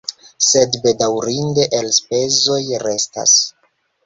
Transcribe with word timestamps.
Sed 0.45 0.77
bedaŭrinde 0.85 1.67
elspezoj 1.81 2.59
restas. 2.87 3.39